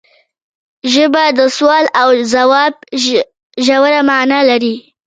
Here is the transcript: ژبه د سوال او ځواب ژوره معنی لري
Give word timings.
ژبه 0.93 1.23
د 1.37 1.39
سوال 1.57 1.85
او 2.01 2.09
ځواب 2.33 2.73
ژوره 3.65 4.01
معنی 4.09 4.39
لري 4.49 4.75